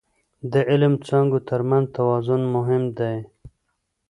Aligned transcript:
د 0.51 0.53
علم 0.69 0.93
څانګو 1.07 1.39
ترمنځ 1.49 1.85
توازن 1.95 2.41
مهم 2.55 2.83
دی. 2.97 3.17